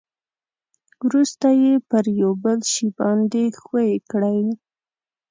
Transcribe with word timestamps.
ورسته 1.05 1.49
یې 1.61 1.73
پر 1.89 2.05
یو 2.21 2.31
بل 2.43 2.59
شي 2.73 2.87
باندې 2.99 3.41
ښوي 3.59 3.91
کړئ. 4.11 4.41